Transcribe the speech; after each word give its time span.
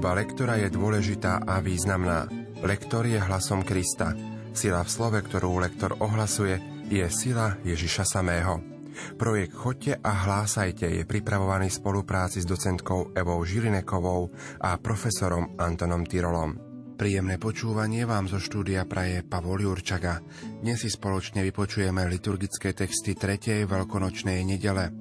Služba 0.00 0.16
lektora 0.16 0.56
je 0.56 0.72
dôležitá 0.72 1.44
a 1.44 1.60
významná. 1.60 2.24
Lektor 2.64 3.04
je 3.04 3.20
hlasom 3.20 3.60
Krista. 3.60 4.16
Sila 4.56 4.80
v 4.80 4.88
slove, 4.88 5.20
ktorú 5.20 5.60
lektor 5.60 5.92
ohlasuje, 6.00 6.56
je 6.88 7.04
sila 7.12 7.60
Ježiša 7.60 8.08
samého. 8.08 8.64
Projekt 9.20 9.52
Chodte 9.52 10.00
a 10.00 10.24
hlásajte 10.24 10.88
je 10.88 11.04
pripravovaný 11.04 11.68
v 11.68 11.78
spolupráci 11.84 12.40
s 12.40 12.48
docentkou 12.48 13.12
Evou 13.12 13.44
Žilinekovou 13.44 14.32
a 14.64 14.80
profesorom 14.80 15.60
Antonom 15.60 16.08
Tyrolom. 16.08 16.56
Príjemné 16.96 17.36
počúvanie 17.36 18.08
vám 18.08 18.24
zo 18.24 18.40
štúdia 18.40 18.88
praje 18.88 19.20
Pavol 19.20 19.68
Jurčaga. 19.68 20.24
Dnes 20.64 20.80
si 20.80 20.88
spoločne 20.88 21.44
vypočujeme 21.44 22.08
liturgické 22.08 22.72
texty 22.72 23.12
3. 23.12 23.68
veľkonočnej 23.68 24.48
nedele. 24.48 24.99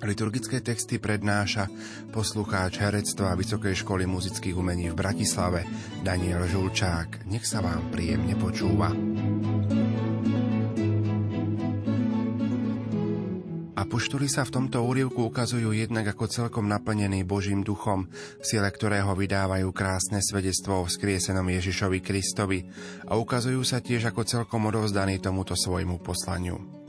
Liturgické 0.00 0.64
texty 0.64 0.96
prednáša 0.96 1.68
poslucháč 2.08 2.80
herectva 2.80 3.36
Vysokej 3.36 3.84
školy 3.84 4.08
muzických 4.08 4.56
umení 4.56 4.88
v 4.88 4.96
Bratislave 4.96 5.68
Daniel 6.00 6.48
Žulčák. 6.48 7.28
Nech 7.28 7.44
sa 7.44 7.60
vám 7.60 7.92
príjemne 7.92 8.32
počúva. 8.40 8.88
Apoštoli 13.76 14.24
sa 14.32 14.48
v 14.48 14.54
tomto 14.56 14.80
úrivku 14.80 15.28
ukazujú 15.28 15.76
jednak 15.76 16.16
ako 16.16 16.32
celkom 16.32 16.64
naplnený 16.64 17.28
Božím 17.28 17.60
duchom, 17.60 18.08
v 18.40 18.44
sile 18.44 18.72
ktorého 18.72 19.12
vydávajú 19.12 19.68
krásne 19.76 20.24
svedectvo 20.24 20.80
o 20.80 20.88
vzkriesenom 20.88 21.44
Ježišovi 21.44 22.00
Kristovi 22.00 22.64
a 23.04 23.20
ukazujú 23.20 23.60
sa 23.68 23.84
tiež 23.84 24.08
ako 24.08 24.24
celkom 24.24 24.64
odovzdaní 24.64 25.20
tomuto 25.20 25.52
svojmu 25.52 26.00
poslaniu. 26.00 26.79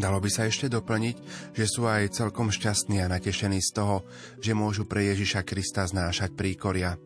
Dalo 0.00 0.16
by 0.16 0.30
sa 0.32 0.48
ešte 0.48 0.72
doplniť, 0.72 1.16
že 1.52 1.68
sú 1.68 1.84
aj 1.84 2.16
celkom 2.16 2.48
šťastní 2.48 3.04
a 3.04 3.10
natešení 3.12 3.60
z 3.60 3.70
toho, 3.76 4.08
že 4.40 4.56
môžu 4.56 4.88
pre 4.88 5.12
Ježiša 5.12 5.44
Krista 5.44 5.84
znášať 5.84 6.32
príkoria 6.32 6.96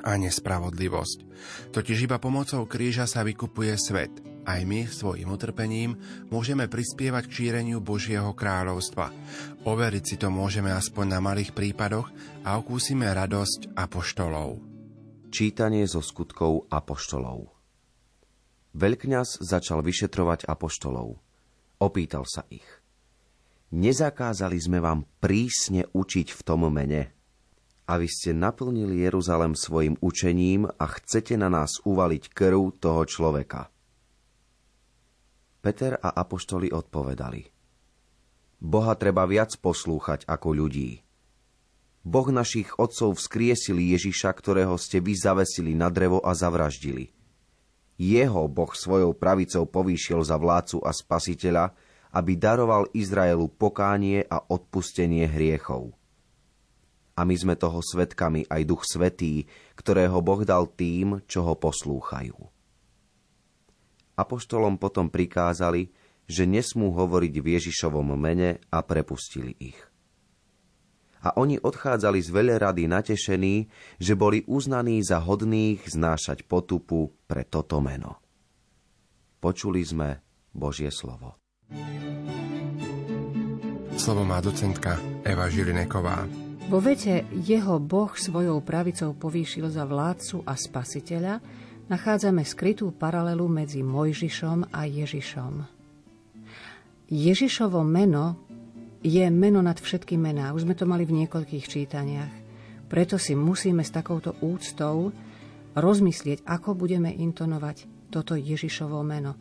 a 0.00 0.14
nespravodlivosť. 0.14 1.18
Totiž 1.74 2.06
iba 2.06 2.22
pomocou 2.22 2.62
kríža 2.70 3.10
sa 3.10 3.26
vykupuje 3.26 3.74
svet. 3.74 4.14
Aj 4.46 4.62
my 4.62 4.86
svojim 4.88 5.28
utrpením 5.28 5.98
môžeme 6.30 6.70
prispievať 6.70 7.28
k 7.28 7.34
šíreniu 7.34 7.82
Božieho 7.82 8.30
kráľovstva. 8.32 9.10
Overiť 9.66 10.04
si 10.06 10.16
to 10.16 10.30
môžeme 10.32 10.70
aspoň 10.70 11.18
na 11.18 11.20
malých 11.20 11.50
prípadoch 11.52 12.08
a 12.46 12.56
okúsime 12.56 13.10
radosť 13.10 13.76
apoštolov. 13.76 14.62
Čítanie 15.34 15.84
zo 15.84 16.00
skutkov 16.00 16.70
apoštolov 16.70 17.52
Veľkňaz 18.70 19.42
začal 19.42 19.82
vyšetrovať 19.82 20.46
apoštolov– 20.46 21.18
Opýtal 21.80 22.28
sa 22.28 22.44
ich. 22.52 22.66
Nezakázali 23.72 24.60
sme 24.60 24.84
vám 24.84 25.08
prísne 25.16 25.88
učiť 25.96 26.28
v 26.36 26.40
tom 26.44 26.68
mene. 26.68 27.16
A 27.88 27.96
vy 27.96 28.06
ste 28.06 28.36
naplnili 28.36 29.00
Jeruzalem 29.00 29.56
svojim 29.56 29.96
učením 30.04 30.68
a 30.68 30.84
chcete 30.86 31.40
na 31.40 31.48
nás 31.48 31.80
uvaliť 31.82 32.30
krv 32.30 32.76
toho 32.78 33.02
človeka. 33.08 33.72
Peter 35.64 35.96
a 35.96 36.12
apoštoli 36.20 36.68
odpovedali. 36.68 37.48
Boha 38.60 38.92
treba 39.00 39.24
viac 39.24 39.56
poslúchať 39.56 40.28
ako 40.28 40.48
ľudí. 40.52 41.00
Boh 42.04 42.28
našich 42.28 42.76
otcov 42.76 43.16
vzkriesil 43.16 43.80
Ježiša, 43.80 44.30
ktorého 44.36 44.76
ste 44.76 45.00
vy 45.00 45.16
zavesili 45.16 45.72
na 45.72 45.88
drevo 45.88 46.20
a 46.20 46.36
zavraždili– 46.36 47.12
jeho 48.00 48.48
Boh 48.48 48.72
svojou 48.72 49.12
pravicou 49.12 49.68
povýšil 49.68 50.24
za 50.24 50.40
vládcu 50.40 50.80
a 50.80 50.88
spasiteľa, 50.88 51.76
aby 52.16 52.32
daroval 52.40 52.88
Izraelu 52.96 53.44
pokánie 53.52 54.24
a 54.24 54.40
odpustenie 54.40 55.28
hriechov. 55.28 55.92
A 57.12 57.28
my 57.28 57.36
sme 57.36 57.52
toho 57.60 57.84
svetkami 57.84 58.48
aj 58.48 58.62
Duch 58.64 58.88
Svetý, 58.88 59.44
ktorého 59.76 60.24
Boh 60.24 60.40
dal 60.48 60.64
tým, 60.72 61.20
čo 61.28 61.44
ho 61.44 61.52
poslúchajú. 61.52 62.40
Apoštolom 64.16 64.80
potom 64.80 65.12
prikázali, 65.12 65.92
že 66.24 66.48
nesmú 66.48 66.96
hovoriť 66.96 67.34
v 67.36 67.46
Ježišovom 67.60 68.16
mene 68.16 68.64
a 68.72 68.80
prepustili 68.80 69.52
ich 69.60 69.89
a 71.20 71.36
oni 71.36 71.60
odchádzali 71.60 72.20
z 72.20 72.28
veľerady 72.32 72.88
natešení, 72.88 73.68
že 74.00 74.14
boli 74.16 74.44
uznaní 74.48 75.04
za 75.04 75.20
hodných 75.20 75.84
znášať 75.84 76.48
potupu 76.48 77.12
pre 77.28 77.44
toto 77.44 77.80
meno. 77.84 78.20
Počuli 79.40 79.80
sme 79.84 80.20
Božie 80.52 80.92
slovo. 80.92 81.36
Slovo 84.00 84.24
má 84.24 84.40
docentka 84.40 84.96
Eva 85.24 85.52
Žilineková. 85.52 86.24
Vo 86.72 86.78
vete 86.80 87.28
jeho 87.34 87.76
Boh 87.82 88.14
svojou 88.14 88.64
pravicou 88.64 89.12
povýšil 89.12 89.68
za 89.68 89.84
vládcu 89.84 90.46
a 90.46 90.56
spasiteľa 90.56 91.42
nachádzame 91.90 92.46
skrytú 92.46 92.94
paralelu 92.94 93.44
medzi 93.50 93.82
Mojžišom 93.82 94.70
a 94.70 94.86
Ježišom. 94.86 95.66
Ježišovo 97.10 97.82
meno 97.82 98.49
je 99.00 99.24
meno 99.32 99.64
nad 99.64 99.80
všetky 99.80 100.20
mená. 100.20 100.52
Už 100.52 100.68
sme 100.68 100.76
to 100.76 100.84
mali 100.84 101.08
v 101.08 101.24
niekoľkých 101.24 101.64
čítaniach. 101.64 102.34
Preto 102.90 103.16
si 103.16 103.32
musíme 103.38 103.80
s 103.86 103.94
takouto 103.94 104.36
úctou 104.44 105.14
rozmyslieť, 105.78 106.44
ako 106.44 106.74
budeme 106.74 107.14
intonovať 107.14 108.10
toto 108.10 108.34
Ježišovo 108.34 109.00
meno. 109.06 109.38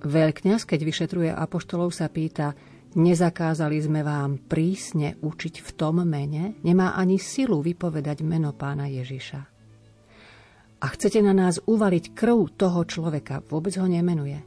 Veľkňaz, 0.00 0.64
keď 0.64 0.80
vyšetruje 0.82 1.30
apoštolov, 1.30 1.92
sa 1.92 2.08
pýta, 2.08 2.54
nezakázali 2.96 3.76
sme 3.82 4.00
vám 4.00 4.40
prísne 4.48 5.20
učiť 5.20 5.54
v 5.60 5.70
tom 5.76 6.00
mene, 6.06 6.56
nemá 6.64 6.96
ani 6.96 7.20
silu 7.20 7.60
vypovedať 7.60 8.24
meno 8.24 8.56
pána 8.56 8.88
Ježiša. 8.88 9.40
A 10.78 10.86
chcete 10.94 11.18
na 11.18 11.34
nás 11.34 11.58
uvaliť 11.58 12.14
krv 12.14 12.54
toho 12.54 12.86
človeka, 12.86 13.42
vôbec 13.50 13.74
ho 13.76 13.86
nemenuje. 13.90 14.38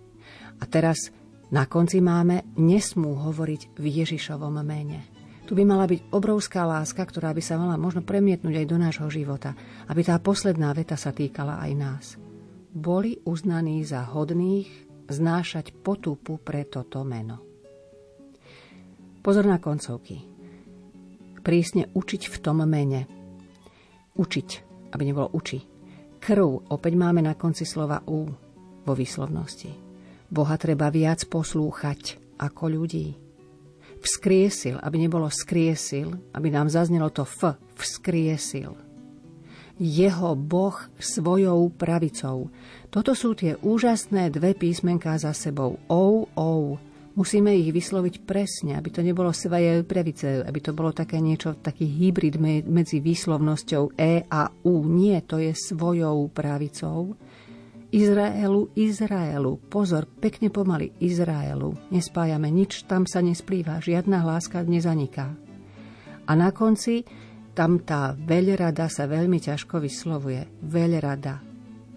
A 0.57 0.63
teraz 0.65 1.11
na 1.51 1.67
konci 1.67 1.99
máme 1.99 2.55
nesmú 2.55 3.19
hovoriť 3.19 3.75
v 3.75 3.85
Ježišovom 4.03 4.63
mene. 4.63 5.03
Tu 5.43 5.51
by 5.51 5.67
mala 5.67 5.83
byť 5.83 6.15
obrovská 6.15 6.63
láska, 6.63 7.03
ktorá 7.03 7.35
by 7.35 7.43
sa 7.43 7.59
mala 7.59 7.75
možno 7.75 8.07
premietnúť 8.07 8.63
aj 8.63 8.67
do 8.71 8.77
nášho 8.79 9.07
života, 9.11 9.51
aby 9.91 9.99
tá 9.99 10.15
posledná 10.23 10.71
veta 10.71 10.95
sa 10.95 11.11
týkala 11.11 11.59
aj 11.59 11.71
nás. 11.75 12.05
Boli 12.71 13.19
uznaní 13.27 13.83
za 13.83 14.07
hodných 14.07 14.71
znášať 15.11 15.75
potupu 15.75 16.39
pre 16.39 16.63
toto 16.63 17.03
meno. 17.03 17.43
Pozor 19.19 19.43
na 19.43 19.59
koncovky. 19.59 20.23
Prísne 21.43 21.91
učiť 21.91 22.31
v 22.31 22.37
tom 22.39 22.63
mene. 22.63 23.11
Učiť, 24.15 24.49
aby 24.95 25.03
nebolo 25.03 25.35
uči. 25.35 25.59
Krv 26.15 26.71
opäť 26.71 26.93
máme 26.95 27.19
na 27.19 27.35
konci 27.35 27.67
slova 27.67 27.99
U 28.07 28.23
vo 28.87 28.93
výslovnosti. 28.95 29.90
Boha 30.31 30.55
treba 30.55 30.87
viac 30.87 31.27
poslúchať 31.27 32.15
ako 32.39 32.63
ľudí. 32.71 33.19
Vzkriesil, 33.99 34.79
aby 34.79 35.03
nebolo 35.03 35.27
skriesil, 35.27 36.15
aby 36.31 36.47
nám 36.49 36.71
zaznelo 36.71 37.11
to 37.11 37.27
F, 37.27 37.59
vzkriesil. 37.75 38.73
Jeho 39.75 40.31
Boh 40.39 40.77
svojou 40.95 41.69
pravicou. 41.75 42.47
Toto 42.87 43.11
sú 43.11 43.35
tie 43.35 43.59
úžasné 43.59 44.31
dve 44.31 44.55
písmenká 44.55 45.19
za 45.19 45.35
sebou. 45.35 45.77
Ou, 45.91 46.31
ou. 46.33 46.79
Musíme 47.11 47.51
ich 47.51 47.75
vysloviť 47.75 48.23
presne, 48.23 48.79
aby 48.79 48.87
to 48.87 49.03
nebolo 49.03 49.35
svoje 49.35 49.83
pravice, 49.83 50.47
aby 50.47 50.59
to 50.63 50.71
bolo 50.71 50.95
také 50.95 51.19
niečo, 51.19 51.59
taký 51.59 51.83
hybrid 51.83 52.39
medzi 52.71 53.03
výslovnosťou 53.03 53.99
E 53.99 54.23
a 54.31 54.47
U. 54.63 54.87
Nie, 54.87 55.27
to 55.27 55.43
je 55.43 55.51
svojou 55.51 56.31
pravicou 56.31 57.19
Izraelu, 57.91 58.71
Izraelu. 58.71 59.59
Pozor, 59.67 60.07
pekne 60.07 60.47
pomaly 60.47 60.95
Izraelu. 61.03 61.75
Nespájame 61.91 62.47
nič, 62.47 62.87
tam 62.87 63.03
sa 63.03 63.19
nesplýva, 63.19 63.83
žiadna 63.83 64.23
hláska 64.23 64.63
nezaniká. 64.63 65.35
A 66.23 66.31
na 66.31 66.55
konci 66.55 67.03
tam 67.51 67.83
tá 67.83 68.15
veľrada 68.15 68.87
sa 68.87 69.11
veľmi 69.11 69.43
ťažko 69.43 69.83
vyslovuje. 69.83 70.63
Veľrada. 70.63 71.43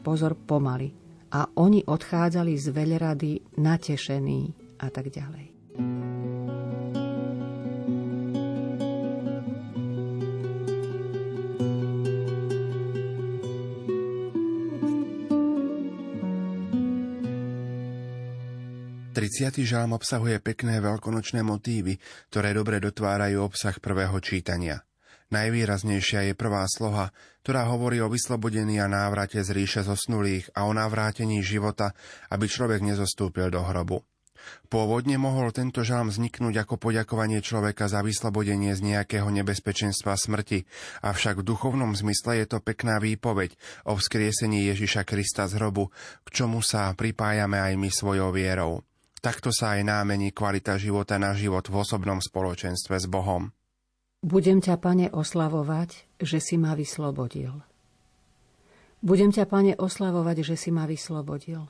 Pozor, 0.02 0.34
pomaly. 0.34 0.90
A 1.30 1.46
oni 1.62 1.86
odchádzali 1.86 2.54
z 2.58 2.66
veľrady 2.74 3.32
natešení 3.62 4.40
a 4.82 4.90
tak 4.90 5.14
ďalej. 5.14 5.46
30. 19.34 19.66
žalm 19.66 19.98
obsahuje 19.98 20.38
pekné 20.38 20.78
veľkonočné 20.78 21.42
motívy, 21.42 21.98
ktoré 22.30 22.54
dobre 22.54 22.78
dotvárajú 22.78 23.42
obsah 23.42 23.74
prvého 23.82 24.14
čítania. 24.22 24.86
Najvýraznejšia 25.34 26.30
je 26.30 26.38
prvá 26.38 26.62
sloha, 26.70 27.10
ktorá 27.42 27.66
hovorí 27.66 27.98
o 27.98 28.06
vyslobodení 28.06 28.78
a 28.78 28.86
návrate 28.86 29.42
z 29.42 29.50
ríše 29.50 29.82
zosnulých 29.82 30.54
a 30.54 30.70
o 30.70 30.72
navrátení 30.78 31.42
života, 31.42 31.98
aby 32.30 32.46
človek 32.46 32.78
nezostúpil 32.86 33.50
do 33.50 33.58
hrobu. 33.58 34.06
Pôvodne 34.70 35.18
mohol 35.18 35.50
tento 35.50 35.82
žalm 35.82 36.14
vzniknúť 36.14 36.54
ako 36.62 36.78
poďakovanie 36.78 37.42
človeka 37.42 37.90
za 37.90 38.06
vyslobodenie 38.06 38.70
z 38.78 38.86
nejakého 38.86 39.26
nebezpečenstva 39.34 40.14
smrti, 40.14 40.62
avšak 41.02 41.42
v 41.42 41.46
duchovnom 41.50 41.90
zmysle 41.98 42.38
je 42.38 42.54
to 42.54 42.62
pekná 42.62 43.02
výpoveď 43.02 43.58
o 43.90 43.98
vzkriesení 43.98 44.70
Ježiša 44.70 45.02
Krista 45.02 45.50
z 45.50 45.58
hrobu, 45.58 45.90
k 46.22 46.28
čomu 46.30 46.62
sa 46.62 46.94
pripájame 46.94 47.58
aj 47.58 47.74
my 47.74 47.90
svojou 47.90 48.30
vierou. 48.30 48.86
Takto 49.24 49.48
sa 49.56 49.80
aj 49.80 49.88
námení 49.88 50.36
kvalita 50.36 50.76
života 50.76 51.16
na 51.16 51.32
život 51.32 51.64
v 51.72 51.80
osobnom 51.80 52.20
spoločenstve 52.20 53.00
s 53.00 53.08
Bohom. 53.08 53.48
Budem 54.20 54.60
ťa, 54.60 54.76
pane, 54.76 55.08
oslavovať, 55.08 56.20
že 56.20 56.44
si 56.44 56.60
ma 56.60 56.76
vyslobodil. 56.76 57.56
Budem 59.00 59.32
ťa, 59.32 59.48
pane, 59.48 59.72
oslavovať, 59.80 60.36
že 60.44 60.60
si 60.60 60.68
ma 60.68 60.84
vyslobodil 60.84 61.64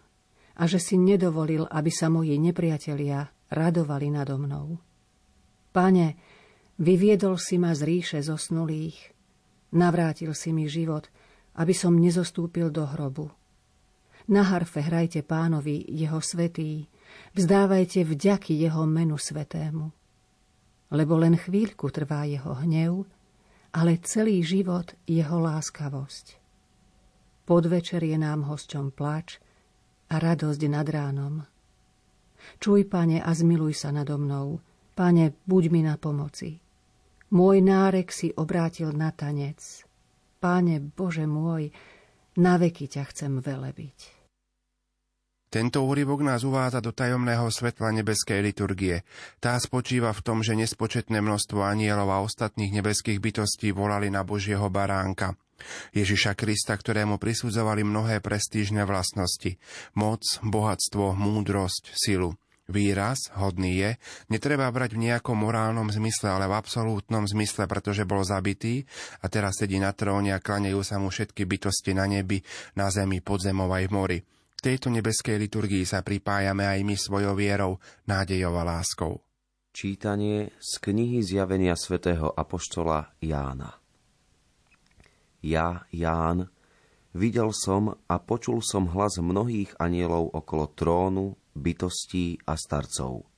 a 0.59 0.63
že 0.67 0.83
si 0.83 0.99
nedovolil, 0.99 1.71
aby 1.71 1.95
sa 1.95 2.11
moji 2.11 2.35
nepriatelia 2.43 3.31
radovali 3.55 4.11
nado 4.11 4.35
mnou. 4.35 4.75
Pane, 5.71 6.19
vyviedol 6.83 7.39
si 7.39 7.63
ma 7.63 7.71
z 7.71 7.87
ríše 7.87 8.19
zosnulých, 8.19 9.15
navrátil 9.79 10.35
si 10.35 10.51
mi 10.51 10.67
život, 10.67 11.07
aby 11.55 11.71
som 11.71 11.95
nezostúpil 11.95 12.75
do 12.75 12.83
hrobu. 12.83 13.31
Na 14.27 14.43
harfe 14.43 14.83
hrajte 14.83 15.23
pánovi 15.23 15.87
jeho 15.87 16.19
svetý, 16.19 16.91
vzdávajte 17.35 18.07
vďaky 18.07 18.55
jeho 18.57 18.85
menu 18.87 19.19
svetému. 19.19 19.91
Lebo 20.95 21.15
len 21.19 21.35
chvíľku 21.35 21.91
trvá 21.91 22.25
jeho 22.29 22.55
hnev, 22.63 23.09
ale 23.75 23.99
celý 24.05 24.45
život 24.47 24.95
jeho 25.09 25.43
láskavosť. 25.43 26.39
Podvečer 27.45 28.01
je 28.07 28.17
nám 28.17 28.47
hosťom 28.47 28.95
plač, 28.95 29.43
a 30.11 30.15
radosť 30.21 30.63
nad 30.71 30.87
ránom. 30.87 31.43
Čuj, 32.61 32.87
pane, 32.87 33.19
a 33.19 33.31
zmiluj 33.33 33.75
sa 33.75 33.91
nado 33.91 34.21
mnou. 34.21 34.63
Pane, 34.95 35.35
buď 35.49 35.65
mi 35.75 35.81
na 35.83 35.99
pomoci. 35.99 36.61
Môj 37.35 37.59
nárek 37.65 38.15
si 38.15 38.31
obrátil 38.31 38.95
na 38.95 39.11
tanec. 39.11 39.59
Pane, 40.39 40.79
Bože 40.79 41.27
môj, 41.27 41.73
na 42.39 42.55
veky 42.61 42.87
ťa 42.87 43.03
chcem 43.11 43.43
velebiť. 43.43 44.14
Tento 45.55 45.87
úryvok 45.87 46.27
nás 46.27 46.43
uvádza 46.43 46.83
do 46.83 46.91
tajomného 46.91 47.47
svetla 47.47 47.95
nebeskej 47.95 48.43
liturgie. 48.43 49.07
Tá 49.39 49.55
spočíva 49.55 50.11
v 50.11 50.19
tom, 50.27 50.43
že 50.43 50.59
nespočetné 50.59 51.23
množstvo 51.23 51.63
anielov 51.63 52.11
a 52.11 52.27
ostatných 52.27 52.75
nebeských 52.75 53.23
bytostí 53.23 53.71
volali 53.71 54.11
na 54.11 54.27
Božieho 54.27 54.67
baránka. 54.67 55.39
Ježiša 55.95 56.35
Krista, 56.35 56.75
ktorému 56.75 57.23
prisudzovali 57.23 57.87
mnohé 57.87 58.19
prestížne 58.19 58.83
vlastnosti. 58.83 59.55
Moc, 59.95 60.27
bohatstvo, 60.43 61.15
múdrosť, 61.15 61.95
silu. 61.95 62.35
Výraz, 62.67 63.31
hodný 63.39 63.79
je, 63.79 63.91
netreba 64.35 64.67
brať 64.75 64.99
v 64.99 65.07
nejakom 65.07 65.39
morálnom 65.39 65.87
zmysle, 65.87 66.35
ale 66.35 66.51
v 66.51 66.59
absolútnom 66.59 67.31
zmysle, 67.31 67.71
pretože 67.71 68.03
bol 68.03 68.27
zabitý 68.27 68.91
a 69.23 69.31
teraz 69.31 69.63
sedí 69.63 69.79
na 69.79 69.95
tróne 69.95 70.35
a 70.35 70.43
klanejú 70.43 70.83
sa 70.83 70.99
mu 70.99 71.15
všetky 71.15 71.47
bytosti 71.47 71.95
na 71.95 72.11
nebi, 72.11 72.43
na 72.75 72.91
zemi, 72.91 73.23
pod 73.23 73.39
zemou 73.47 73.71
aj 73.71 73.87
v 73.87 73.95
mori 73.95 74.19
tejto 74.65 74.89
nebeskej 74.89 75.37
liturgii 75.37 75.85
sa 75.85 76.01
pripájame 76.01 76.65
aj 76.65 76.81
my 76.89 76.97
svojou 76.97 77.37
vierou, 77.37 77.77
nádejou 78.09 78.57
a 78.57 78.65
láskou. 78.65 79.21
Čítanie 79.77 80.57
z 80.57 80.81
knihy 80.81 81.21
zjavenia 81.21 81.77
svätého 81.77 82.33
Apoštola 82.33 83.13
Jána 83.21 83.77
Ja, 85.45 85.85
Ján, 85.93 86.49
videl 87.13 87.53
som 87.53 87.93
a 88.09 88.17
počul 88.17 88.65
som 88.65 88.89
hlas 88.89 89.21
mnohých 89.21 89.77
anielov 89.77 90.33
okolo 90.33 90.73
trónu, 90.73 91.37
bytostí 91.53 92.41
a 92.49 92.57
starcov. 92.57 93.29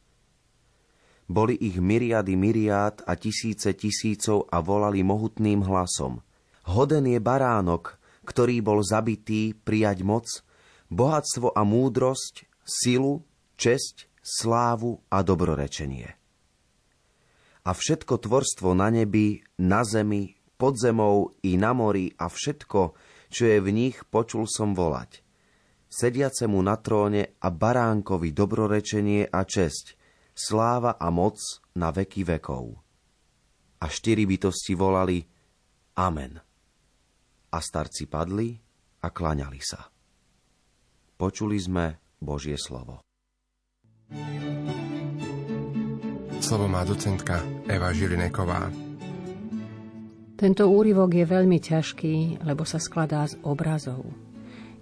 Boli 1.27 1.59
ich 1.59 1.83
myriady 1.83 2.39
myriád 2.39 3.03
a 3.03 3.19
tisíce 3.19 3.75
tisícov 3.75 4.47
a 4.47 4.63
volali 4.63 5.03
mohutným 5.03 5.67
hlasom. 5.67 6.23
Hoden 6.71 7.11
je 7.11 7.19
baránok, 7.19 7.99
ktorý 8.23 8.63
bol 8.63 8.79
zabitý 8.87 9.59
prijať 9.59 10.07
moc, 10.07 10.46
bohatstvo 10.91 11.55
a 11.55 11.63
múdrosť, 11.67 12.47
silu, 12.63 13.27
česť, 13.57 14.11
slávu 14.23 15.03
a 15.11 15.23
dobrorečenie. 15.23 16.11
A 17.67 17.71
všetko 17.75 18.23
tvorstvo 18.23 18.79
na 18.79 18.95
nebi, 18.95 19.43
na 19.59 19.83
zemi, 19.83 20.39
pod 20.55 20.79
zemou 20.79 21.35
i 21.43 21.59
na 21.59 21.75
mori 21.75 22.15
a 22.15 22.31
všetko, 22.31 22.95
čo 23.31 23.43
je 23.45 23.59
v 23.59 23.69
nich, 23.75 23.97
počul 24.07 24.47
som 24.47 24.73
volať. 24.73 25.23
Sediacemu 25.87 26.59
na 26.63 26.79
tróne 26.79 27.39
a 27.39 27.49
baránkovi 27.51 28.31
dobrorečenie 28.31 29.31
a 29.31 29.43
česť, 29.43 29.99
sláva 30.35 30.99
a 30.99 31.11
moc 31.11 31.39
na 31.75 31.91
veky 31.91 32.23
vekov. 32.27 32.79
A 33.83 33.87
štyri 33.87 34.27
bytosti 34.27 34.75
volali 34.75 35.23
Amen. 35.97 36.37
A 37.51 37.59
starci 37.63 38.05
padli 38.05 38.53
a 39.01 39.09
klaňali 39.09 39.61
sa. 39.63 39.96
Počuli 41.17 41.57
sme 41.57 41.97
Božie 42.21 42.61
slovo. 42.61 43.01
Slovo 46.45 46.69
má 46.69 46.85
docentka 46.85 47.41
Eva 47.65 47.89
Žilineková. 47.89 48.69
Tento 50.37 50.69
úryvok 50.69 51.17
je 51.17 51.25
veľmi 51.25 51.57
ťažký, 51.57 52.45
lebo 52.45 52.69
sa 52.69 52.77
skladá 52.77 53.25
z 53.25 53.41
obrazov. 53.49 54.05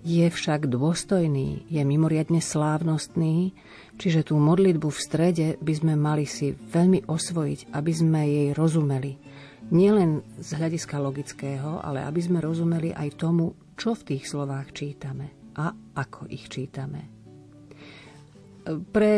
Je 0.03 0.27
však 0.27 0.67
dôstojný, 0.67 1.71
je 1.71 1.83
mimoriadne 1.87 2.43
slávnostný, 2.43 3.55
čiže 3.95 4.35
tú 4.35 4.35
modlitbu 4.35 4.91
v 4.91 4.99
strede 4.99 5.47
by 5.63 5.75
sme 5.79 5.95
mali 5.95 6.27
si 6.27 6.51
veľmi 6.51 7.07
osvojiť, 7.07 7.71
aby 7.71 7.93
sme 7.95 8.21
jej 8.27 8.49
rozumeli. 8.59 9.23
Nielen 9.71 10.27
z 10.43 10.51
hľadiska 10.59 10.99
logického, 10.99 11.79
ale 11.79 12.03
aby 12.03 12.19
sme 12.19 12.43
rozumeli 12.43 12.91
aj 12.91 13.23
tomu, 13.23 13.55
čo 13.79 13.95
v 13.95 14.03
tých 14.19 14.27
slovách 14.27 14.75
čítame 14.75 15.44
a 15.55 15.73
ako 15.95 16.27
ich 16.31 16.51
čítame. 16.51 17.11
Pre 18.65 19.13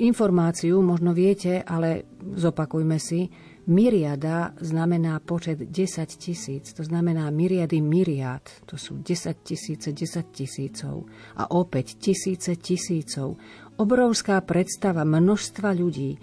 informáciu 0.00 0.80
možno 0.80 1.12
viete, 1.12 1.60
ale 1.60 2.16
zopakujme 2.16 2.96
si, 2.96 3.28
myriada 3.66 4.54
znamená 4.56 5.20
počet 5.20 5.68
10 5.68 6.06
tisíc, 6.16 6.72
to 6.72 6.80
znamená 6.86 7.28
myriady 7.28 7.82
myriad, 7.82 8.46
to 8.64 8.78
sú 8.78 9.02
10 9.02 9.42
tisíce 9.42 9.92
10 9.92 10.32
tisícov 10.32 11.04
a 11.36 11.50
opäť 11.52 11.98
tisíce 11.98 12.56
tisícov. 12.56 13.36
Obrovská 13.76 14.40
predstava 14.40 15.04
množstva 15.04 15.76
ľudí, 15.76 16.16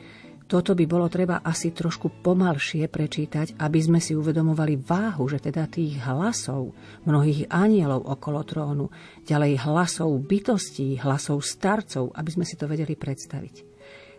toto 0.53 0.77
by 0.77 0.86
bolo 0.86 1.10
treba 1.10 1.41
asi 1.41 1.74
trošku 1.74 2.22
pomalšie 2.22 2.86
prečítať, 2.86 3.57
aby 3.57 3.79
sme 3.81 3.98
si 3.98 4.13
uvedomovali 4.13 4.77
váhu, 4.77 5.25
že 5.25 5.41
teda 5.41 5.65
tých 5.65 5.98
hlasov, 6.05 6.77
mnohých 7.10 7.50
anielov 7.50 8.05
okolo 8.05 8.45
trónu, 8.45 8.86
ďalej 9.25 9.65
hlasov 9.65 10.13
bytostí, 10.29 11.01
hlasov 11.01 11.41
starcov, 11.41 12.13
aby 12.13 12.29
sme 12.29 12.45
si 12.45 12.53
to 12.53 12.69
vedeli 12.69 12.93
predstaviť. 12.93 13.74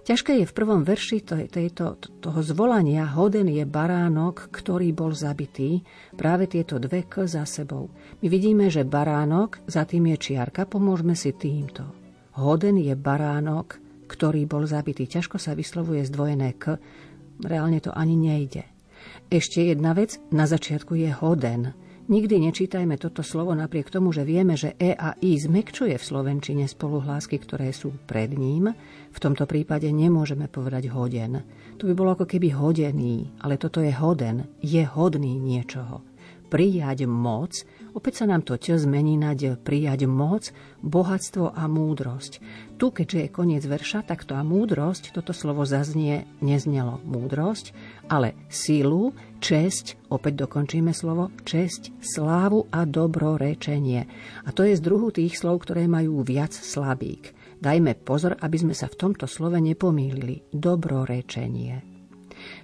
Ťažké 0.04 0.42
je 0.42 0.50
v 0.50 0.56
prvom 0.58 0.82
verši 0.82 1.22
to, 1.22 1.38
to, 1.46 1.70
to, 1.70 1.86
toho 2.18 2.40
zvolania 2.42 3.14
hoden 3.14 3.46
je 3.46 3.62
baránok, 3.62 4.50
ktorý 4.50 4.90
bol 4.90 5.14
zabitý, 5.14 5.86
práve 6.18 6.50
tieto 6.50 6.82
dve 6.82 7.06
k 7.06 7.30
za 7.30 7.46
sebou. 7.46 7.94
My 8.20 8.26
vidíme, 8.26 8.74
že 8.74 8.82
baránok, 8.82 9.62
za 9.70 9.86
tým 9.86 10.10
je 10.12 10.18
čiarka, 10.18 10.66
pomôžme 10.66 11.14
si 11.14 11.30
týmto. 11.30 11.86
Hoden 12.34 12.82
je 12.82 12.92
baránok, 12.98 13.83
ktorý 14.14 14.46
bol 14.46 14.62
zabitý. 14.70 15.10
Ťažko 15.10 15.42
sa 15.42 15.58
vyslovuje 15.58 16.06
zdvojené 16.06 16.54
k, 16.54 16.78
reálne 17.42 17.82
to 17.82 17.90
ani 17.90 18.14
nejde. 18.14 18.62
Ešte 19.26 19.66
jedna 19.66 19.92
vec, 19.92 20.22
na 20.30 20.46
začiatku 20.46 20.94
je 20.94 21.10
hoden. 21.10 21.74
Nikdy 22.04 22.36
nečítajme 22.36 23.00
toto 23.00 23.24
slovo 23.24 23.56
napriek 23.56 23.88
tomu, 23.88 24.12
že 24.12 24.28
vieme, 24.28 24.60
že 24.60 24.76
E 24.76 24.92
a 24.92 25.16
I 25.24 25.40
zmekčuje 25.40 25.96
v 25.96 26.04
slovenčine 26.04 26.68
spoluhlásky, 26.68 27.40
ktoré 27.40 27.72
sú 27.72 27.96
pred 28.04 28.28
ním. 28.36 28.76
V 29.08 29.18
tomto 29.18 29.48
prípade 29.48 29.88
nemôžeme 29.88 30.46
povedať 30.52 30.92
hoden. 30.92 31.40
To 31.80 31.88
by 31.88 31.94
bolo 31.96 32.12
ako 32.12 32.28
keby 32.28 32.52
hodený, 32.52 33.40
ale 33.40 33.56
toto 33.56 33.80
je 33.80 33.88
hoden, 33.88 34.44
je 34.60 34.84
hodný 34.84 35.40
niečoho. 35.40 36.04
Prijať 36.52 37.08
moc 37.08 37.64
Opäť 37.94 38.20
sa 38.20 38.26
nám 38.26 38.42
to 38.42 38.58
ť 38.58 38.74
zmení 38.74 39.14
na 39.14 39.38
d, 39.38 39.54
prijať 39.54 40.10
moc, 40.10 40.50
bohatstvo 40.82 41.54
a 41.54 41.70
múdrosť. 41.70 42.42
Tu, 42.74 42.90
keďže 42.90 43.18
je 43.22 43.28
koniec 43.30 43.62
verša, 43.62 44.02
tak 44.02 44.26
to 44.26 44.34
a 44.34 44.42
múdrosť, 44.42 45.14
toto 45.14 45.30
slovo 45.30 45.62
zaznie, 45.62 46.26
neznelo 46.42 46.98
múdrosť, 47.06 47.70
ale 48.10 48.34
sílu, 48.50 49.14
česť, 49.38 50.10
opäť 50.10 50.42
dokončíme 50.42 50.90
slovo, 50.90 51.30
česť, 51.46 51.94
slávu 52.02 52.66
a 52.74 52.82
dobrorečenie. 52.82 54.10
A 54.42 54.50
to 54.50 54.66
je 54.66 54.74
z 54.74 54.82
druhu 54.82 55.14
tých 55.14 55.38
slov, 55.38 55.62
ktoré 55.62 55.86
majú 55.86 56.26
viac 56.26 56.50
slabík. 56.50 57.30
Dajme 57.62 57.94
pozor, 57.94 58.34
aby 58.42 58.58
sme 58.58 58.74
sa 58.74 58.90
v 58.90 58.98
tomto 58.98 59.30
slove 59.30 59.56
nepomýlili. 59.62 60.50
Dobrorečenie. 60.50 61.93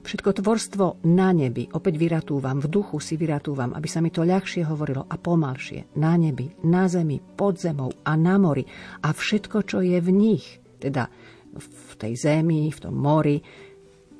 Všetko 0.01 0.41
tvorstvo 0.41 1.05
na 1.07 1.31
nebi, 1.31 1.69
opäť 1.71 2.01
vyratúvam, 2.01 2.59
v 2.59 2.69
duchu 2.69 2.99
si 2.99 3.21
vyratúvam, 3.21 3.77
aby 3.77 3.89
sa 3.89 4.01
mi 4.01 4.09
to 4.09 4.25
ľahšie 4.25 4.65
hovorilo 4.65 5.05
a 5.05 5.17
pomalšie. 5.21 5.97
Na 6.01 6.17
nebi, 6.17 6.49
na 6.65 6.89
zemi, 6.89 7.21
pod 7.21 7.61
zemou 7.61 7.93
a 8.05 8.13
na 8.17 8.41
mori 8.41 8.65
a 9.05 9.13
všetko, 9.13 9.65
čo 9.65 9.79
je 9.85 9.99
v 10.01 10.11
nich. 10.11 10.47
Teda 10.81 11.09
v 11.57 11.93
tej 11.99 12.15
zemi, 12.17 12.71
v 12.71 12.79
tom 12.79 12.97
mori. 12.97 13.43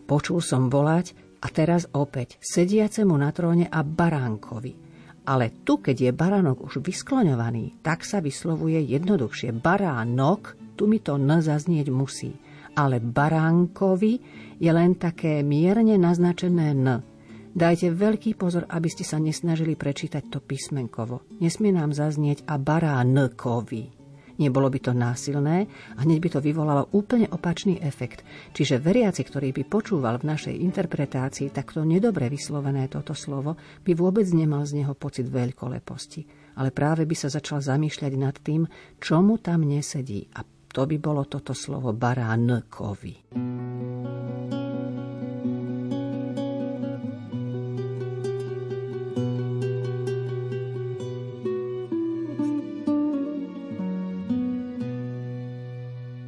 Počul 0.05 0.43
som 0.43 0.67
volať 0.67 1.39
a 1.41 1.47
teraz 1.49 1.87
opäť 1.95 2.37
sediacemu 2.43 3.15
na 3.15 3.31
tróne 3.31 3.67
a 3.71 3.81
baránkovi. 3.81 4.91
Ale 5.31 5.63
tu, 5.63 5.79
keď 5.79 6.11
je 6.11 6.17
baránok 6.17 6.65
už 6.65 6.83
vyskloňovaný, 6.83 7.85
tak 7.85 8.03
sa 8.03 8.19
vyslovuje 8.19 8.83
jednoduchšie. 8.83 9.55
Baránok, 9.55 10.75
tu 10.75 10.91
mi 10.91 10.99
to 10.99 11.21
n 11.21 11.39
zaznieť 11.39 11.89
musí. 11.93 12.35
Ale 12.77 13.03
baránkovi 13.03 14.13
je 14.61 14.71
len 14.71 14.95
také 14.99 15.43
mierne 15.43 15.97
naznačené 15.99 16.77
n. 16.77 17.03
Dajte 17.51 17.91
veľký 17.91 18.39
pozor, 18.39 18.71
aby 18.71 18.87
ste 18.87 19.03
sa 19.03 19.19
nesnažili 19.19 19.75
prečítať 19.75 20.31
to 20.31 20.39
písmenkovo. 20.39 21.27
Nesmie 21.43 21.75
nám 21.75 21.91
zaznieť 21.91 22.47
a 22.47 22.55
baránkovi. 22.63 23.99
Nebolo 24.41 24.73
by 24.73 24.81
to 24.81 24.97
násilné 24.97 25.69
a 25.69 26.01
hneď 26.01 26.19
by 26.25 26.29
to 26.33 26.41
vyvolalo 26.41 26.89
úplne 26.97 27.29
opačný 27.29 27.77
efekt. 27.85 28.25
Čiže 28.57 28.81
veriaci, 28.81 29.21
ktorý 29.21 29.53
by 29.53 29.69
počúval 29.69 30.17
v 30.17 30.33
našej 30.33 30.57
interpretácii 30.65 31.53
takto 31.53 31.85
nedobre 31.85 32.33
vyslovené 32.33 32.89
toto 32.89 33.13
slovo, 33.13 33.61
by 33.85 33.93
vôbec 33.93 34.25
nemal 34.33 34.65
z 34.65 34.81
neho 34.81 34.97
pocit 34.97 35.29
veľkoleposti. 35.29 36.55
Ale 36.57 36.73
práve 36.73 37.05
by 37.05 37.13
sa 37.13 37.29
začal 37.29 37.61
zamýšľať 37.61 38.13
nad 38.17 38.33
tým, 38.41 38.65
čo 38.97 39.21
mu 39.21 39.37
tam 39.37 39.69
nesedí. 39.69 40.25
A 40.33 40.41
to 40.71 40.87
by 40.87 40.97
bolo 41.03 41.27
toto 41.27 41.51
slovo 41.51 41.91
baránkovi. 41.91 43.15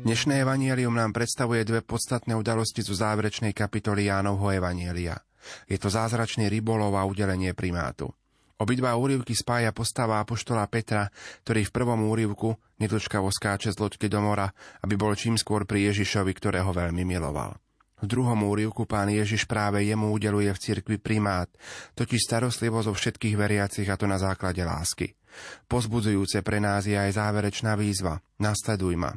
Dnešné 0.02 0.44
evanielium 0.44 0.92
nám 0.92 1.16
predstavuje 1.16 1.64
dve 1.64 1.80
podstatné 1.80 2.36
udalosti 2.36 2.84
zo 2.84 2.92
záverečnej 2.92 3.56
kapitoly 3.56 4.12
Jánovho 4.12 4.52
evanielia. 4.52 5.16
Je 5.64 5.80
to 5.80 5.88
zázračný 5.88 6.52
rybolov 6.52 6.92
a 7.00 7.06
udelenie 7.08 7.56
primátu. 7.56 8.12
Obidva 8.62 8.94
úrivky 8.94 9.34
spája 9.34 9.74
postava 9.74 10.22
apoštola 10.22 10.62
Petra, 10.70 11.10
ktorý 11.42 11.66
v 11.66 11.74
prvom 11.74 12.06
úrivku 12.06 12.54
nedočkavo 12.78 13.26
skáče 13.26 13.74
z 13.74 13.80
loďky 13.82 14.06
do 14.06 14.22
mora, 14.22 14.46
aby 14.86 14.94
bol 14.94 15.18
čím 15.18 15.34
skôr 15.34 15.66
pri 15.66 15.90
Ježišovi, 15.90 16.30
ktorého 16.30 16.70
veľmi 16.70 17.02
miloval. 17.02 17.58
V 17.98 18.06
druhom 18.06 18.38
úrivku 18.46 18.86
pán 18.86 19.10
Ježiš 19.10 19.50
práve 19.50 19.82
jemu 19.82 20.14
udeluje 20.14 20.54
v 20.54 20.62
cirkvi 20.62 20.96
primát, 21.02 21.50
totiž 21.98 22.22
starostlivo 22.22 22.78
zo 22.86 22.94
všetkých 22.94 23.34
veriacich 23.34 23.90
a 23.90 23.98
to 23.98 24.06
na 24.06 24.22
základe 24.22 24.62
lásky. 24.62 25.18
Pozbudzujúce 25.66 26.46
pre 26.46 26.62
nás 26.62 26.86
je 26.86 26.94
aj 26.94 27.18
záverečná 27.18 27.74
výzva. 27.74 28.22
Nasleduj 28.38 28.94
ma. 28.94 29.10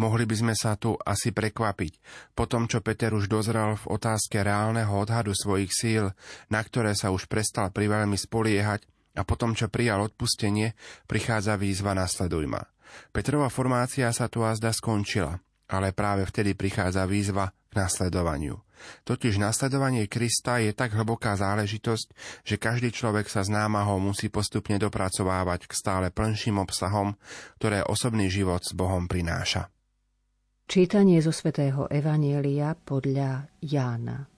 Mohli 0.00 0.24
by 0.24 0.36
sme 0.40 0.54
sa 0.56 0.80
tu 0.80 0.96
asi 0.96 1.28
prekvapiť, 1.28 1.92
po 2.32 2.48
tom, 2.48 2.64
čo 2.64 2.80
Peter 2.80 3.12
už 3.12 3.28
dozrel 3.28 3.76
v 3.76 4.00
otázke 4.00 4.40
reálneho 4.40 4.88
odhadu 4.96 5.36
svojich 5.36 5.68
síl, 5.76 6.08
na 6.48 6.64
ktoré 6.64 6.96
sa 6.96 7.12
už 7.12 7.28
prestal 7.28 7.68
priveľmi 7.68 8.16
spoliehať, 8.16 8.88
a 9.18 9.26
potom, 9.28 9.52
čo 9.52 9.68
prijal 9.68 10.00
odpustenie, 10.06 10.72
prichádza 11.04 11.60
výzva 11.60 11.92
Nasleduj 11.92 12.48
ma. 12.48 12.64
Petrova 13.12 13.52
formácia 13.52 14.08
sa 14.16 14.32
tu 14.32 14.40
azda 14.40 14.72
skončila, 14.72 15.36
ale 15.68 15.92
práve 15.92 16.24
vtedy 16.24 16.56
prichádza 16.56 17.04
výzva 17.04 17.52
k 17.70 17.72
nasledovaniu. 17.78 18.58
Totiž 19.04 19.36
nasledovanie 19.36 20.08
Krista 20.08 20.58
je 20.58 20.72
tak 20.72 20.96
hlboká 20.96 21.36
záležitosť, 21.36 22.08
že 22.48 22.56
každý 22.56 22.90
človek 22.90 23.28
sa 23.28 23.44
z 23.44 23.52
námahou 23.52 24.00
musí 24.00 24.32
postupne 24.32 24.80
dopracovávať 24.80 25.68
k 25.68 25.72
stále 25.76 26.06
plnším 26.08 26.56
obsahom, 26.56 27.14
ktoré 27.60 27.84
osobný 27.84 28.32
život 28.32 28.64
s 28.64 28.72
Bohom 28.72 29.04
prináša. 29.04 29.68
Čítanie 30.70 31.18
zo 31.18 31.34
svätého 31.34 31.90
Evanielia 31.90 32.78
podľa 32.78 33.50
Jána. 33.58 34.30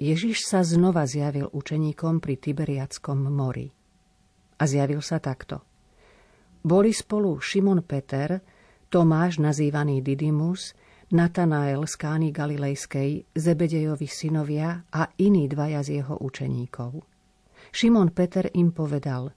Ježiš 0.00 0.48
sa 0.48 0.64
znova 0.64 1.04
zjavil 1.04 1.52
učeníkom 1.52 2.16
pri 2.16 2.40
Tiberiackom 2.40 3.28
mori. 3.28 3.68
A 4.56 4.64
zjavil 4.64 5.04
sa 5.04 5.20
takto. 5.20 5.60
Boli 6.64 6.96
spolu 6.96 7.36
Šimon 7.36 7.84
Peter, 7.84 8.40
Tomáš 8.88 9.36
nazývaný 9.36 10.00
Didymus, 10.00 10.72
Natanael 11.12 11.84
z 11.84 11.94
Kány 12.00 12.32
Galilejskej, 12.32 13.28
Zebedejovi 13.36 14.08
synovia 14.08 14.80
a 14.88 15.12
iní 15.20 15.44
dvaja 15.44 15.84
z 15.84 16.00
jeho 16.00 16.24
učeníkov. 16.24 17.04
Šimon 17.68 18.16
Peter 18.16 18.48
im 18.56 18.72
povedal, 18.72 19.28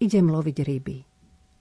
idem 0.00 0.32
loviť 0.32 0.56
ryby. 0.64 0.98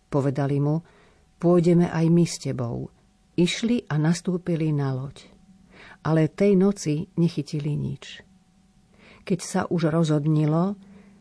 Povedali 0.08 0.64
mu, 0.64 0.95
pôjdeme 1.40 1.90
aj 1.92 2.06
my 2.10 2.26
s 2.26 2.36
tebou. 2.42 2.90
Išli 3.36 3.84
a 3.92 4.00
nastúpili 4.00 4.72
na 4.72 4.96
loď. 4.96 5.28
Ale 6.06 6.32
tej 6.32 6.56
noci 6.56 7.12
nechytili 7.20 7.76
nič. 7.76 8.24
Keď 9.26 9.40
sa 9.42 9.62
už 9.68 9.90
rozhodnilo, 9.90 10.78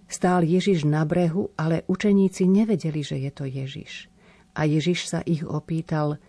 stál 0.07 0.45
Ježiš 0.45 0.85
na 0.85 1.09
brehu, 1.09 1.51
ale 1.57 1.89
učeníci 1.89 2.45
nevedeli, 2.45 3.01
že 3.01 3.17
je 3.19 3.31
to 3.33 3.45
Ježiš. 3.49 4.13
A 4.55 4.69
Ježiš 4.69 5.11
sa 5.11 5.21
ich 5.25 5.43
opýtal, 5.43 6.21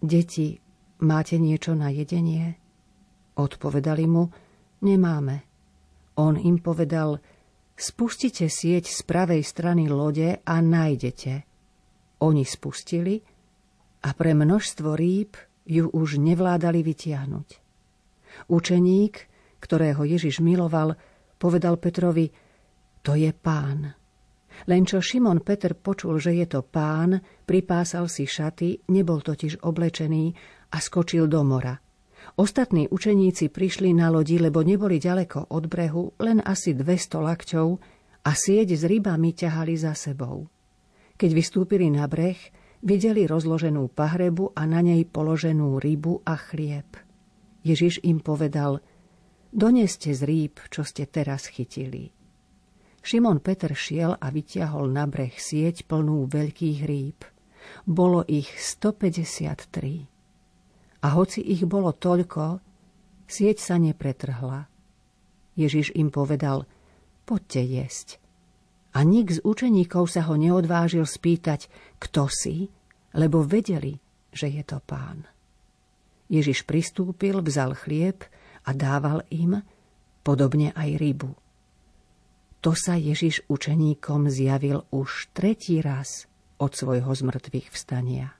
deti, 0.00 0.62
máte 1.02 1.36
niečo 1.36 1.76
na 1.76 1.92
jedenie? 1.92 2.56
Odpovedali 3.36 4.06
mu, 4.08 4.32
nemáme. 4.80 5.44
On 6.16 6.38
im 6.40 6.56
povedal, 6.62 7.20
spustite 7.76 8.48
sieť 8.48 8.88
z 8.88 9.00
pravej 9.04 9.44
strany 9.44 9.92
lode 9.92 10.40
a 10.40 10.54
nájdete. 10.64 11.55
Oni 12.24 12.44
spustili 12.48 13.20
a 14.04 14.08
pre 14.16 14.32
množstvo 14.32 14.96
rýb 14.96 15.36
ju 15.66 15.90
už 15.90 16.22
nevládali 16.22 16.80
vytiahnuť. 16.80 17.48
Učeník, 18.48 19.14
ktorého 19.60 20.06
Ježiš 20.06 20.40
miloval, 20.40 20.94
povedal 21.36 21.76
Petrovi, 21.76 22.30
to 23.02 23.18
je 23.18 23.30
pán. 23.34 23.92
Len 24.64 24.82
čo 24.88 25.04
Šimon 25.04 25.44
Peter 25.44 25.76
počul, 25.76 26.16
že 26.16 26.32
je 26.32 26.46
to 26.48 26.64
pán, 26.64 27.20
pripásal 27.44 28.08
si 28.08 28.24
šaty, 28.24 28.88
nebol 28.88 29.20
totiž 29.20 29.60
oblečený 29.60 30.32
a 30.72 30.80
skočil 30.80 31.28
do 31.28 31.44
mora. 31.44 31.76
Ostatní 32.40 32.88
učeníci 32.88 33.52
prišli 33.52 33.92
na 33.92 34.08
lodi, 34.08 34.40
lebo 34.40 34.64
neboli 34.64 34.96
ďaleko 34.96 35.52
od 35.52 35.64
brehu, 35.68 36.16
len 36.18 36.40
asi 36.42 36.72
200 36.72 37.20
lakťov 37.22 37.68
a 38.26 38.30
sieť 38.32 38.74
s 38.74 38.82
rybami 38.88 39.36
ťahali 39.36 39.74
za 39.76 39.92
sebou. 39.92 40.48
Keď 41.16 41.30
vystúpili 41.32 41.88
na 41.88 42.04
breh, 42.04 42.36
Videli 42.86 43.26
rozloženú 43.26 43.90
pahrebu 43.90 44.54
a 44.54 44.62
na 44.68 44.84
nej 44.84 45.08
položenú 45.08 45.80
rybu 45.82 46.22
a 46.28 46.36
chlieb. 46.36 46.96
Ježiš 47.66 47.98
im 48.04 48.20
povedal, 48.22 48.78
doneste 49.50 50.14
z 50.14 50.22
rýb, 50.22 50.60
čo 50.68 50.84
ste 50.84 51.06
teraz 51.08 51.46
chytili. 51.48 52.12
Šimon 53.02 53.40
Peter 53.42 53.74
šiel 53.74 54.14
a 54.14 54.30
vyťahol 54.30 54.86
na 54.86 55.10
breh 55.10 55.34
sieť 55.34 55.82
plnú 55.90 56.30
veľkých 56.30 56.86
rýb. 56.86 57.26
Bolo 57.86 58.22
ich 58.30 58.54
153. 58.54 60.06
A 61.02 61.08
hoci 61.10 61.42
ich 61.42 61.66
bolo 61.66 61.90
toľko, 61.90 62.62
sieť 63.26 63.58
sa 63.58 63.82
nepretrhla. 63.82 64.70
Ježiš 65.58 65.90
im 65.98 66.14
povedal, 66.14 66.70
poďte 67.26 67.66
jesť. 67.66 68.22
A 68.96 69.04
nik 69.04 69.28
z 69.28 69.44
učeníkov 69.44 70.08
sa 70.08 70.24
ho 70.24 70.40
neodvážil 70.40 71.04
spýtať, 71.04 71.68
kto 72.00 72.32
si, 72.32 72.72
lebo 73.12 73.44
vedeli, 73.44 74.00
že 74.32 74.48
je 74.48 74.64
to 74.64 74.80
pán. 74.80 75.28
Ježiš 76.32 76.64
pristúpil, 76.64 77.44
vzal 77.44 77.76
chlieb 77.76 78.24
a 78.64 78.72
dával 78.72 79.20
im, 79.28 79.60
podobne 80.24 80.72
aj 80.72 80.96
rybu. 80.96 81.28
To 82.64 82.72
sa 82.72 82.96
Ježiš 82.96 83.44
učeníkom 83.52 84.32
zjavil 84.32 84.88
už 84.88 85.28
tretí 85.36 85.78
raz 85.84 86.24
od 86.56 86.72
svojho 86.72 87.12
zmrtvých 87.12 87.68
vstania. 87.68 88.32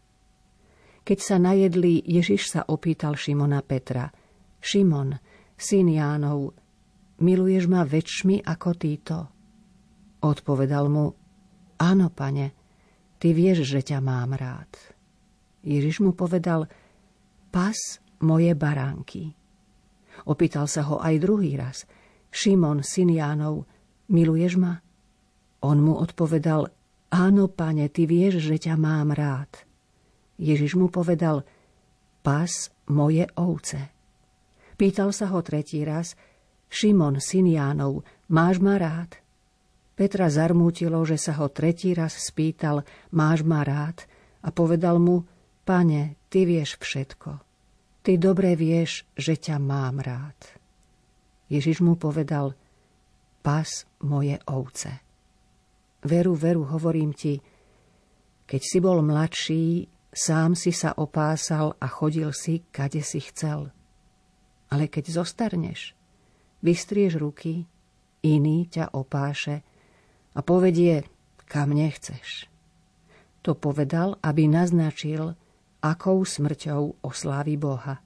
Keď 1.04 1.18
sa 1.20 1.36
najedli, 1.36 2.00
Ježiš 2.00 2.56
sa 2.56 2.60
opýtal 2.64 3.14
Šimona 3.14 3.60
Petra, 3.60 4.08
Šimon, 4.58 5.20
syn 5.54 5.92
Jánov, 5.92 6.56
miluješ 7.22 7.68
ma 7.68 7.86
väčšmi 7.86 8.42
ako 8.42 8.70
títo? 8.74 9.35
Odpovedal 10.26 10.90
mu, 10.90 11.14
áno, 11.78 12.10
pane, 12.10 12.50
ty 13.22 13.30
vieš, 13.30 13.62
že 13.62 13.94
ťa 13.94 14.02
mám 14.02 14.34
rád. 14.34 14.74
Ježiš 15.62 16.02
mu 16.02 16.18
povedal, 16.18 16.66
pas 17.54 17.78
moje 18.18 18.50
baránky. 18.58 19.38
Opýtal 20.26 20.66
sa 20.66 20.82
ho 20.90 20.98
aj 20.98 21.14
druhý 21.22 21.54
raz, 21.54 21.86
Šimon, 22.34 22.82
syn 22.82 23.14
Jánov, 23.14 23.70
miluješ 24.10 24.58
ma? 24.58 24.82
On 25.62 25.78
mu 25.78 25.94
odpovedal, 25.94 26.74
áno, 27.14 27.46
pane, 27.46 27.86
ty 27.86 28.10
vieš, 28.10 28.42
že 28.50 28.66
ťa 28.66 28.74
mám 28.74 29.14
rád. 29.14 29.62
Ježiš 30.42 30.74
mu 30.74 30.90
povedal, 30.90 31.46
pas 32.26 32.50
moje 32.90 33.30
ovce. 33.38 33.94
Pýtal 34.74 35.14
sa 35.14 35.30
ho 35.30 35.38
tretí 35.40 35.86
raz, 35.86 36.18
Šimon, 36.66 37.22
syn 37.22 37.46
Jánov, 37.46 38.02
máš 38.26 38.58
ma 38.58 38.74
rád? 38.74 39.25
Petra 39.96 40.28
zarmútilo, 40.28 41.00
že 41.08 41.16
sa 41.16 41.40
ho 41.40 41.48
tretí 41.48 41.96
raz 41.96 42.20
spýtal, 42.20 42.84
máš 43.16 43.40
ma 43.40 43.64
rád? 43.64 44.04
A 44.44 44.52
povedal 44.52 45.00
mu, 45.00 45.24
pane, 45.64 46.20
ty 46.28 46.44
vieš 46.44 46.76
všetko. 46.76 47.40
Ty 48.04 48.12
dobre 48.20 48.52
vieš, 48.60 49.08
že 49.16 49.40
ťa 49.40 49.56
mám 49.56 50.04
rád. 50.04 50.36
Ježiš 51.48 51.80
mu 51.80 51.96
povedal, 51.96 52.52
pas 53.40 53.66
moje 54.04 54.36
ovce. 54.52 55.00
Veru, 56.04 56.36
veru, 56.36 56.68
hovorím 56.68 57.16
ti, 57.16 57.40
keď 58.46 58.62
si 58.62 58.78
bol 58.78 59.00
mladší, 59.00 59.88
sám 60.12 60.54
si 60.54 60.76
sa 60.76 60.92
opásal 60.92 61.72
a 61.80 61.88
chodil 61.88 62.30
si, 62.36 62.62
kade 62.68 63.00
si 63.00 63.24
chcel. 63.24 63.72
Ale 64.70 64.92
keď 64.92 65.24
zostarneš, 65.24 65.96
vystrieš 66.60 67.16
ruky, 67.16 67.64
iný 68.22 68.68
ťa 68.70 68.92
opáše 68.92 69.64
a 70.36 70.40
povedie, 70.44 71.08
kam 71.48 71.72
nechceš. 71.72 72.52
To 73.40 73.56
povedal, 73.56 74.20
aby 74.20 74.44
naznačil, 74.44 75.32
akou 75.80 76.20
smrťou 76.26 77.00
oslávi 77.00 77.56
Boha. 77.56 78.02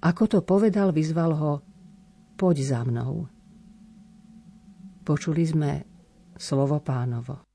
Ako 0.00 0.24
to 0.26 0.40
povedal, 0.40 0.90
vyzval 0.90 1.32
ho, 1.36 1.52
poď 2.40 2.56
za 2.64 2.80
mnou. 2.82 3.28
Počuli 5.04 5.44
sme 5.44 5.70
slovo 6.40 6.80
pánovo. 6.80 7.49